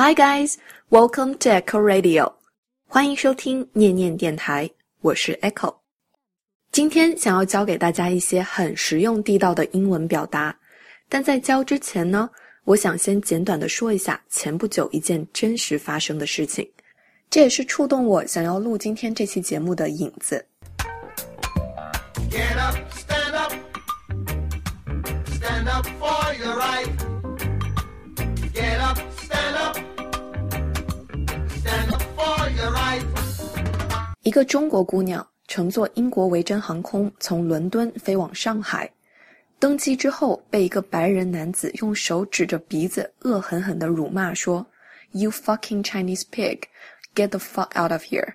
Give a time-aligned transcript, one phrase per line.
[0.00, 0.54] Hi guys,
[0.90, 2.32] welcome to Echo Radio，
[2.86, 5.74] 欢迎收听念念电台，我是 Echo。
[6.70, 10.56] 今天想要教给大家一些很实用地道的英文表达，
[11.08, 12.30] 但在教之前呢，
[12.62, 16.70] 我想先简短的说一下前不久一件真实发生的事情，
[17.28, 20.46] 这也是触动我想要录今天这期节目的影子。
[22.30, 23.52] Get up, stand up.
[25.26, 27.07] Stand up for your right.
[34.28, 38.86] 一个中国姑娘乘坐英国维珍航空从伦敦飞往上海，
[39.58, 44.66] 登机之后被一个白人男子用手指着鼻子，恶狠狠地辱骂说
[45.12, 46.64] ：“You fucking Chinese pig,
[47.14, 48.34] get the fuck out of here！”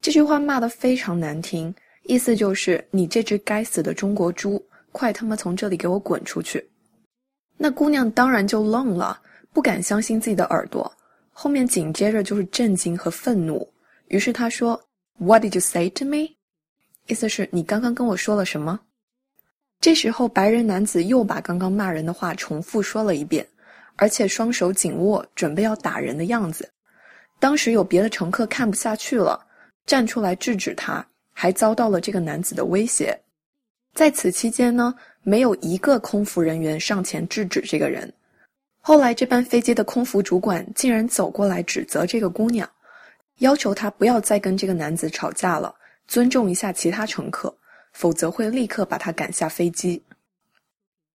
[0.00, 4.60] 这句话骂得非常难听，意思就是你这只该死的中国猪，
[4.90, 6.68] 快他妈从这里给我滚出去！
[7.56, 10.92] 那姑娘当然就愣了，不敢相信自己的耳朵，
[11.30, 13.72] 后面紧接着就是震惊和愤怒。
[14.08, 14.80] 于是她说
[15.18, 16.36] ：“What did you say to me？”
[17.06, 18.80] 意思是你刚刚跟我说了什么？
[19.80, 23.46] 这时候，白人男子又把刚刚骂人的话重复说了一遍，
[23.96, 26.68] 而且双手紧握，准备要打人的样子。
[27.38, 29.40] 当时有别的乘客看不下去了，
[29.86, 33.16] 站出来制止他，还遭到了这个男子的威胁。
[33.94, 38.12] 在此期间呢，没有一个空服人员上前制止这个人。
[38.80, 42.68] 后来，这班飞机的空服主管竟然走过来指责这个姑娘，
[43.38, 45.74] 要求他不要再跟这个男子吵架了，
[46.06, 47.56] 尊重一下其他乘客，
[47.92, 50.02] 否则会立刻把他赶下飞机。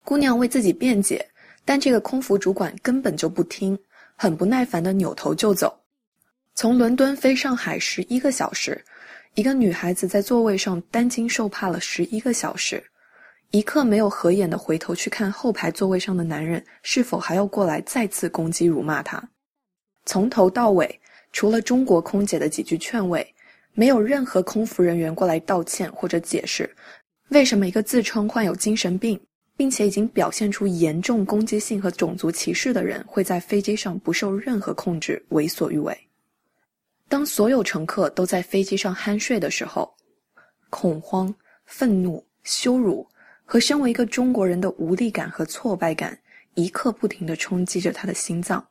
[0.04, 1.26] 姑娘为自己辩解，
[1.64, 3.78] 但这个空服主管根本就不听，
[4.16, 5.78] 很不耐烦地扭头就走。
[6.56, 8.84] 从伦敦飞上海十一个小时，
[9.34, 12.84] 一个女孩子在座位上担惊受怕了十一个小时，
[13.52, 19.22] 一刻没有合眼的回头去看后排座位上的男人是否还要过来再次攻击辱骂她。
[20.06, 21.00] 从头到尾，
[21.34, 23.28] 除了中国空姐的几句劝慰，
[23.74, 26.74] 没有任何空服人员过来道歉或者解释，
[27.30, 29.20] 为什么一个自称患有精神病，
[29.58, 35.98] 并且已经表现出严重攻击性和种族歧视的人会在飞机上不受任何控制为所欲为。
[37.10, 39.92] 当所有乘客都在飞机上酣睡的时候，
[40.70, 41.34] 恐慌、
[41.66, 43.08] 愤怒、羞辱
[43.44, 46.18] 和身为一个中国人的无力感和挫败感，
[46.54, 48.64] 一刻不停地冲击着他的心脏。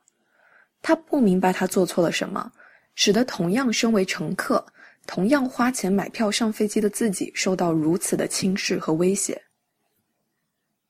[0.83, 2.51] 他不明白他做错了什么，
[2.93, 4.63] 使得同样身为乘客、
[5.07, 9.41] 同样花钱买票上飞机的自己受到如此的轻视和威胁。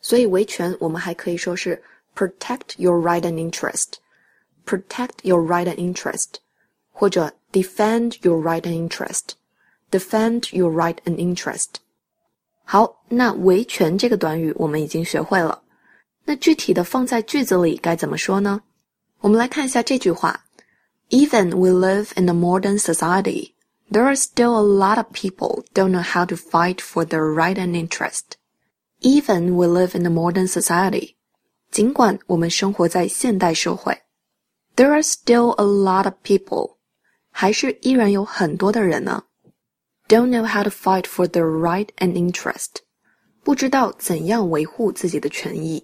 [0.00, 1.80] 所以维权我们还可以说是
[2.14, 6.34] protect your right and interest，protect your right and interest，
[6.92, 11.76] 或者 defend your right and interest，defend your right and interest。
[12.64, 15.62] 好，那维权这个短语我们已经学会了，
[16.24, 18.62] 那具体的放在句子里该怎么说呢？
[19.20, 20.44] 我们来看一下这句话：
[21.10, 23.54] Even we live in a modern society,
[23.90, 27.56] there are still a lot of people don't know how to fight for their right
[27.56, 28.36] and interest.
[29.00, 31.14] Even we live in a modern society，
[31.70, 34.02] 尽管我们生活在现代社会，
[34.76, 36.71] there are still a lot of people，
[37.35, 39.23] 还是依然有很多的人呢。
[40.07, 42.75] don't know how to fight for their right and interest，
[43.43, 45.83] 不知道怎样维护自己的权益。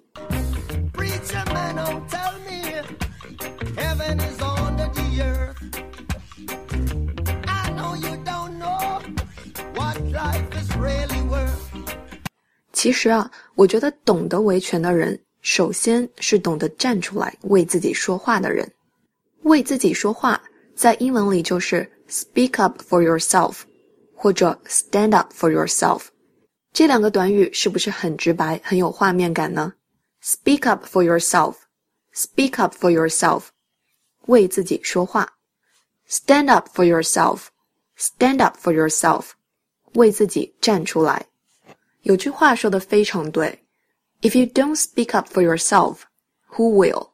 [12.72, 18.72] 其实啊，我觉得懂得维权的人，首先是懂得站出来为自己说话的人。
[19.44, 20.42] 为自己说话，
[20.79, 23.59] 在英文里就是 speak up for yourself，
[24.15, 26.07] 或者 stand up for yourself。
[26.73, 29.75] 这两个短语是不是很直白，很有画面感呢？
[30.23, 33.45] Speak up for yourself，speak up for yourself，
[34.27, 35.27] 为自己说话；
[36.09, 39.27] stand up for yourself，stand up for yourself，
[39.95, 41.27] 为自己站出来。
[42.03, 43.65] 有句话说的非常对：
[44.23, 45.99] If you don't speak up for yourself,
[46.51, 47.11] who will？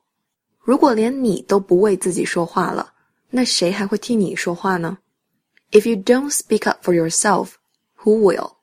[0.61, 2.93] 如果连你都不为自己说话了，
[3.37, 4.97] 那谁还会替你说话呢
[5.71, 7.49] ？If you don't speak up for yourself,
[8.01, 8.53] who will？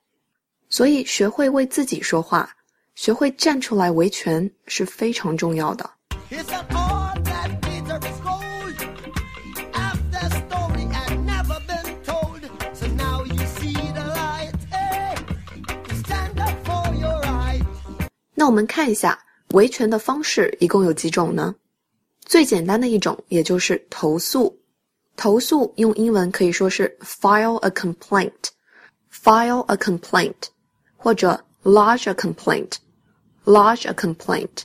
[0.67, 2.49] 所以，学会为自己说话，
[2.95, 5.87] 学会站出来维权是非常重要的。
[18.33, 21.53] 那我们看一下维权的方式一共有几种呢？
[22.25, 24.59] 最简单的一种，也就是投诉。
[25.15, 30.47] 投诉用英文可以说是 file a complaint，file a complaint，
[30.97, 34.63] 或者 lodge a complaint，lodge a complaint。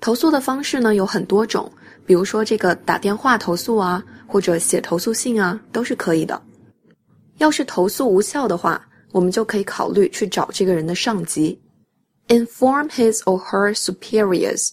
[0.00, 1.72] 投诉的方式呢有很多种，
[2.06, 6.42] 比如说这个打电话投诉啊，或者写投诉信啊，都是可以的。
[7.38, 11.60] 要是投诉无效的话，我们就可以考虑去找这个人的上级。
[12.28, 14.70] inform his or her superiors.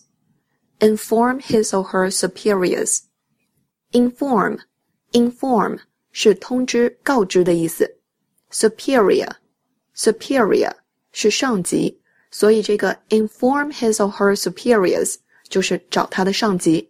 [0.79, 4.59] Inform his or her superiors，inform
[5.11, 5.77] Inform,
[6.11, 7.97] 是通知、告知的意思。
[8.51, 9.29] Superior,
[9.95, 10.71] superior
[11.11, 11.99] 是上级，
[12.31, 15.15] 所以这个 inform his or her superiors
[15.47, 16.89] 就是找他的上级。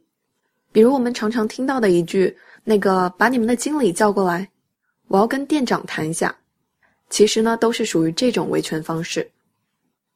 [0.71, 4.49] 比如我们常常听到的一句，那个把你们的经理叫过来，
[5.07, 6.35] 我要跟店长谈一下。
[7.09, 9.29] 其实呢，都是属于这种维权方式。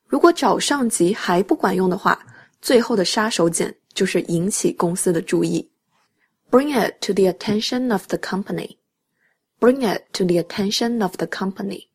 [0.08, 2.18] 如果找上级还不管用的话，
[2.62, 5.68] 最后的杀手锏就是引起公司的注意
[6.50, 8.78] ，bring it to the attention of the company。
[9.60, 11.88] bring it to the attention of the company，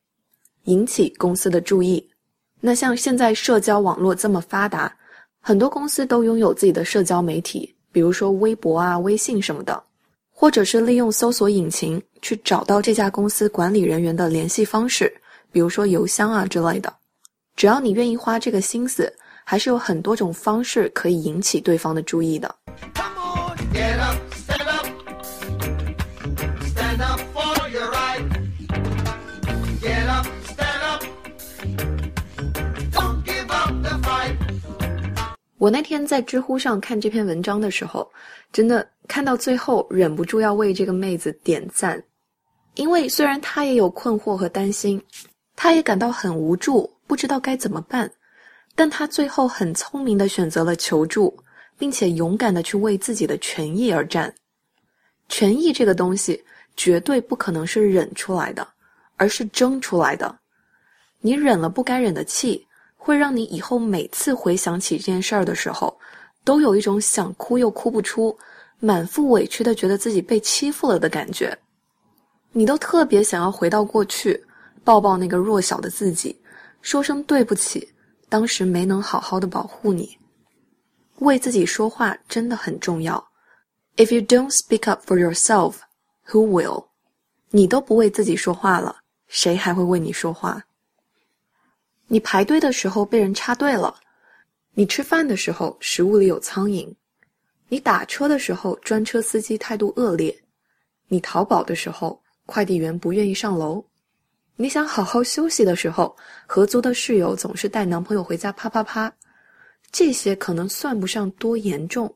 [0.64, 2.10] 引起公司的注意。
[2.58, 4.92] 那像现在社交网络这么发达，
[5.40, 9.82] 很多公司都拥有自己的社交媒体，比如说微博啊、微信什么的，
[10.30, 15.12] 或者是利用搜索引擎去找到这家公司管理人员的联系方式，
[15.52, 16.92] 比如说邮箱啊之类的。
[17.56, 19.12] 只要你愿意花这个心思，
[19.44, 22.54] 还是有很多种方式可以引起对方的注意的。
[22.94, 24.29] Come on, get up.
[26.90, 28.24] Stand up for your right.
[29.80, 31.04] Get up, stand up.
[32.90, 34.36] Don't give up the fight.
[35.58, 38.10] 我那天在知乎上看这篇文章的时候，
[38.52, 42.02] 真的看到最后忍不住要为这个妹子点赞，
[42.74, 45.00] 因为虽然她也有困惑和担心，
[45.54, 48.10] 她也感到很无助，不知道该怎么办，
[48.74, 51.38] 但她最后很聪明的选择了求助，
[51.78, 54.34] 并且勇敢的去为自己的权益而战。
[55.28, 56.42] 权益这个东西
[56.76, 58.66] 绝对不可能是忍出来的，
[59.16, 60.38] 而是争出来的。
[61.20, 65.98] 你忍了不该忍的气，会让你以后每次回想起这件事儿的时候，
[66.44, 68.36] 都有一种想哭又哭不出、
[68.78, 71.56] 满腹委屈的觉得自己被欺负了的感觉。
[72.52, 74.42] 你都特别想要回到过去，
[74.82, 76.34] 抱抱那个弱小的自己，
[76.80, 77.86] 说声对不起，
[78.28, 80.18] 当时没能好好的保护你。
[81.18, 83.22] 为自己说话真的很重要。
[83.96, 85.74] If you don't speak up for yourself,
[86.30, 86.86] who will？
[87.50, 88.96] 你都不为自己说话了，
[89.26, 90.64] 谁还会为你说话？
[92.06, 93.94] 你排队的时候被人插队了，
[94.74, 96.92] 你吃饭的时候食物里有苍蝇，
[97.68, 100.36] 你打车的时候专车司机态度恶劣，
[101.08, 103.84] 你淘宝的时候快递员不愿意上楼，
[104.56, 109.12] 你想好好休息的时候，合租的室友总是带男朋友回家啪啪啪，
[109.90, 112.12] 这些可能算不上多严重，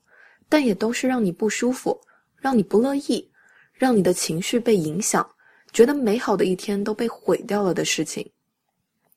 [0.48, 2.00] 但也都是让你不舒服，
[2.36, 3.30] 让你不乐意，
[3.74, 5.28] 让你的情绪被影响，
[5.72, 8.30] 觉得美好的一天都被毁掉了的事情。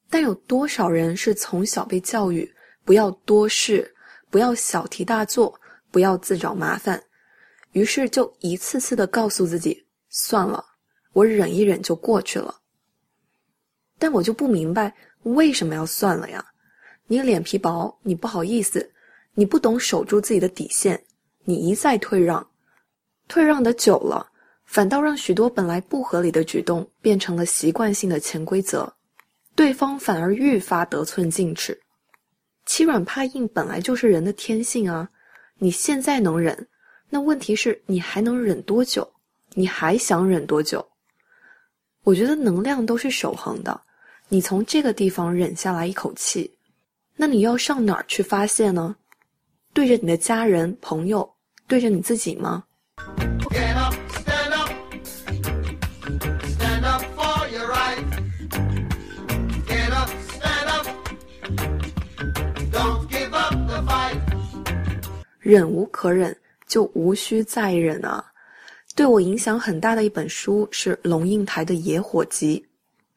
[0.10, 2.50] 但有多少人是从小被教育
[2.84, 3.94] 不要多事，
[4.30, 5.60] 不要小题大做，
[5.92, 7.02] 不要自找麻烦，
[7.74, 10.64] 于是就一次次的告诉自己算了，
[11.14, 12.56] 我忍一忍就过去了。
[14.00, 16.46] 但我就不明白为什么要算了呀？
[17.08, 18.92] 你脸皮薄，你不好意思，
[19.34, 21.04] 你不懂守住自己的底线，
[21.44, 22.50] 你一再退让，
[23.28, 24.30] 退让的久了，
[24.68, 28.94] 反倒让许多本来不合理的举动变成了习惯性的潜规则，
[29.56, 31.80] 对方反而愈发得寸进尺。
[32.66, 35.10] 欺软怕硬本来就是人的天性啊！
[35.58, 36.68] 你现在能忍，
[37.10, 39.10] 那问题是你还能忍多久？
[39.54, 40.86] 你还想忍多久？
[42.04, 43.82] 我觉得能量都是守恒的，
[44.28, 46.52] 你从这个地方忍下来一口气，
[47.16, 48.96] 那你要上哪儿去发泄呢？
[49.74, 51.28] 对着你的家人、朋友，
[51.68, 52.66] 对着你自己吗？
[65.48, 66.36] 忍无可忍，
[66.68, 68.22] 就无需再忍啊！
[68.98, 72.60] 对我影响很大的一本书是龙应台的《野火集》，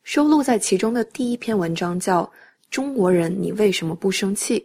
[0.04, 2.22] 收录在其中的第一篇文章叫
[2.70, 4.60] 《中国人，你为什么不生气》。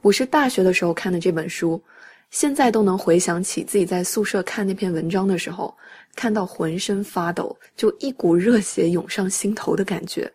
[0.00, 1.80] 我是大学的时候看的这本书，
[2.30, 5.72] 现在都能回想起自己在宿舍看那篇文章的时候，
[6.16, 10.28] 看到浑身发抖，就一股热血涌上心头的感觉。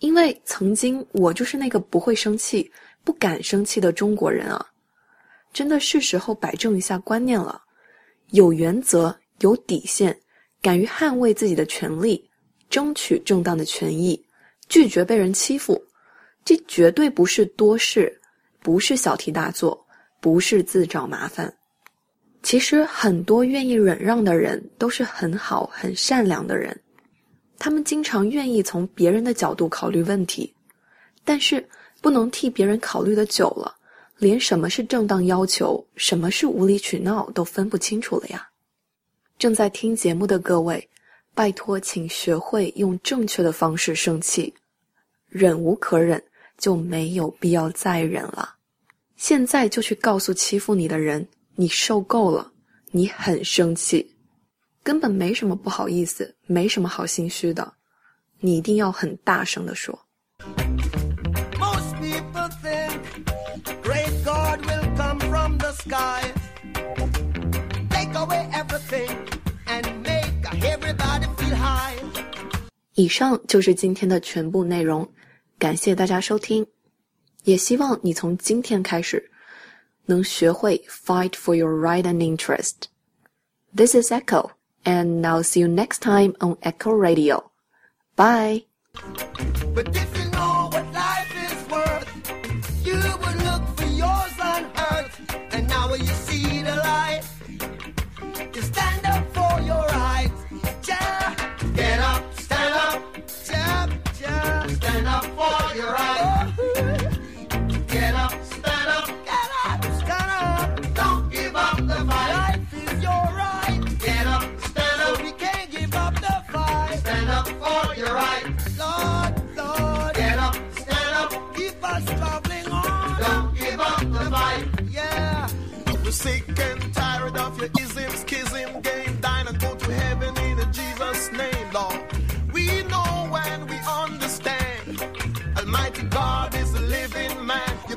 [0.00, 2.70] 因为曾经我就是那个不会生气、
[3.02, 4.66] 不敢生气的中国人啊！
[5.54, 7.62] 真的是时候摆正一下观念了，
[8.32, 10.14] 有原则、有底线，
[10.60, 12.28] 敢于捍卫自己的权利，
[12.68, 14.20] 争取正当的权益，
[14.68, 15.80] 拒绝被人欺负，
[16.44, 18.20] 这绝对不是多事，
[18.60, 19.86] 不是小题大做，
[20.20, 21.54] 不是自找麻烦。
[22.42, 26.78] 其实很多愿意忍让的人都是很好、很善良的人，
[27.58, 30.52] 他们经常愿意从别人的角度考虑问题，
[31.24, 31.64] 但是
[32.02, 33.72] 不能替别人考虑的久了。
[34.18, 38.48] 连什么是正当要求，什么是无理取闹都分不清楚了呀！
[39.38, 40.88] 正在听节目的各位，
[41.34, 44.54] 拜托，请学会用正确的方式生气。
[45.28, 46.22] 忍无可忍，
[46.56, 48.54] 就没有必要再忍了。
[49.16, 52.52] 现在就去告诉欺负你的人，你受够了，
[52.92, 54.14] 你很生气，
[54.84, 57.74] 根本没什么不好意思，没什么好心虚的，
[58.38, 60.03] 你一定要很大声的说。
[72.94, 75.08] 以上就是今天的全部内容，
[75.58, 76.66] 感谢大家收听，
[77.42, 79.30] 也希望你从今天开始
[80.06, 82.84] 能学会 fight for your right and interest.
[83.74, 84.50] This is Echo,
[84.84, 87.50] and I'll see you next time on Echo Radio.
[88.14, 88.64] Bye.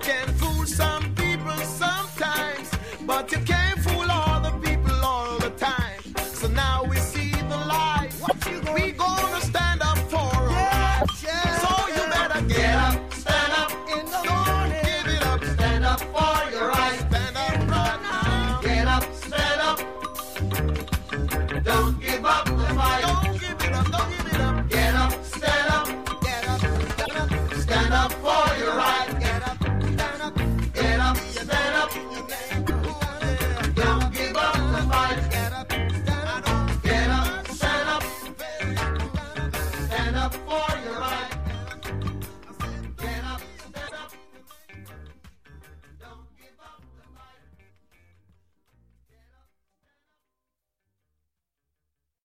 [0.07, 2.71] Can fool some people sometimes,
[3.05, 3.56] but you can't.